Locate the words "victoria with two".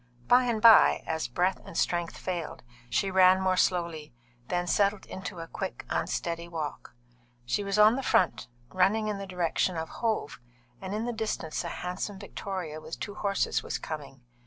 12.17-13.13